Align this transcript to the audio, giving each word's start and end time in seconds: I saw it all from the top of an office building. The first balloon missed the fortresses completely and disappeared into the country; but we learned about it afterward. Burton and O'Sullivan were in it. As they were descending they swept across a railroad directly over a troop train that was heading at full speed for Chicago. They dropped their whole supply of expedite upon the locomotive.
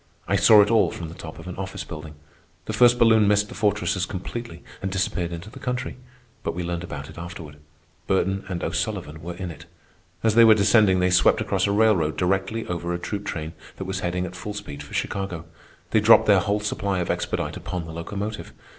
I 0.27 0.35
saw 0.35 0.63
it 0.63 0.71
all 0.71 0.89
from 0.89 1.09
the 1.09 1.13
top 1.13 1.37
of 1.37 1.47
an 1.47 1.55
office 1.57 1.83
building. 1.83 2.15
The 2.65 2.73
first 2.73 2.97
balloon 2.97 3.27
missed 3.27 3.49
the 3.49 3.53
fortresses 3.53 4.07
completely 4.07 4.63
and 4.81 4.91
disappeared 4.91 5.31
into 5.31 5.51
the 5.51 5.59
country; 5.59 5.95
but 6.41 6.55
we 6.55 6.63
learned 6.63 6.83
about 6.83 7.07
it 7.11 7.19
afterward. 7.19 7.57
Burton 8.07 8.43
and 8.49 8.63
O'Sullivan 8.63 9.21
were 9.21 9.35
in 9.35 9.51
it. 9.51 9.67
As 10.23 10.33
they 10.33 10.43
were 10.43 10.55
descending 10.55 11.01
they 11.01 11.11
swept 11.11 11.39
across 11.39 11.67
a 11.67 11.71
railroad 11.71 12.17
directly 12.17 12.65
over 12.65 12.91
a 12.95 12.97
troop 12.97 13.25
train 13.27 13.53
that 13.77 13.85
was 13.85 13.99
heading 13.99 14.25
at 14.25 14.35
full 14.35 14.55
speed 14.55 14.81
for 14.81 14.95
Chicago. 14.95 15.45
They 15.91 15.99
dropped 15.99 16.25
their 16.25 16.39
whole 16.39 16.61
supply 16.61 16.97
of 16.97 17.11
expedite 17.11 17.55
upon 17.55 17.85
the 17.85 17.91
locomotive. 17.93 18.53